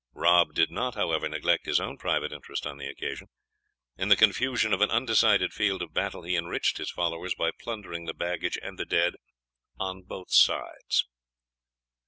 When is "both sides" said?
10.01-11.05